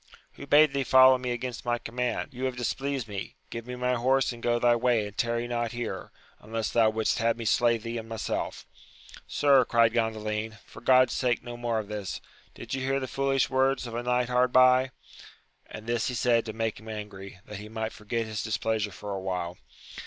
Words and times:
—Who 0.37 0.47
bade 0.47 0.73
thee 0.73 0.83
follow 0.83 1.19
me 1.19 1.29
against 1.29 1.63
my 1.63 1.77
command? 1.77 2.33
you 2.33 2.45
have 2.45 2.55
displeased 2.57 3.07
me: 3.07 3.35
give 3.51 3.67
me 3.67 3.75
my 3.75 3.93
horse 3.93 4.31
and 4.31 4.41
go 4.41 4.57
thy 4.57 4.75
way, 4.75 5.05
and 5.05 5.15
tarry 5.15 5.47
not 5.47 5.73
here, 5.73 6.11
unless 6.39 6.71
thou 6.71 6.89
wouldst 6.89 7.19
have 7.19 7.37
me 7.37 7.45
slay 7.45 7.77
thee 7.77 7.99
and 7.99 8.09
myself. 8.09 8.65
Sir, 9.27 9.63
cried 9.63 9.93
Gandalin, 9.93 10.57
for 10.65 10.81
God's 10.81 11.13
sake 11.13 11.43
no 11.43 11.55
more 11.55 11.77
of 11.77 11.87
this! 11.87 12.19
did 12.55 12.73
you 12.73 12.81
hear 12.81 12.99
the 12.99 13.07
foolish 13.07 13.47
words 13.47 13.85
of 13.85 13.93
a 13.93 14.01
knight 14.01 14.29
hard 14.29 14.51
by? 14.51 14.89
And 15.67 15.85
this 15.85 16.07
he 16.07 16.15
said 16.15 16.47
to 16.47 16.51
make 16.53 16.79
him 16.79 16.89
angry, 16.89 17.37
that 17.45 17.59
he 17.59 17.69
might 17.69 17.93
forget 17.93 18.25
his 18.25 18.41
displeasure 18.41 18.91
for 18.91 19.11
a 19.11 19.21
while. 19.21 19.59